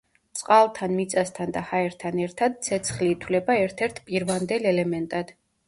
[0.37, 5.35] წყალთან, მიწასთან და ჰაერთან ერთად ცეცხლი ითვლება ერთ-ერთ პირვანდელ ელემენტად.